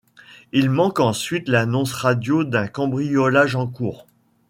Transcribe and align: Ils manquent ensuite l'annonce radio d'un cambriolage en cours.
Ils 0.51 0.71
manquent 0.71 0.99
ensuite 1.01 1.47
l'annonce 1.47 1.93
radio 1.93 2.43
d'un 2.43 2.65
cambriolage 2.67 3.55
en 3.55 3.67
cours. 3.67 4.07